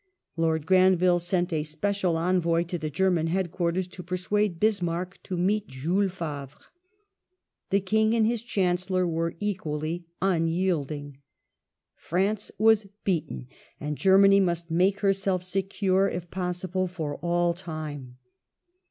[0.35, 5.37] Lord Granville sent a special envoy to the German head quarters to persuade Bismarck to
[5.37, 6.57] meet Jules Favre.
[7.69, 11.19] The King and his Chancellor were equally unyielding.
[11.95, 13.47] France was beaten
[13.79, 18.17] and Germany must make herself secure, if possible, for all time.